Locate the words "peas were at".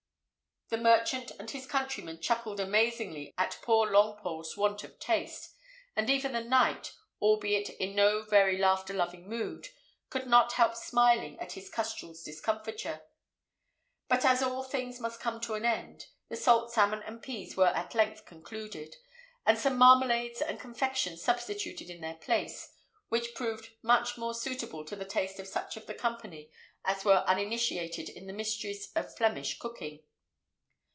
17.21-17.93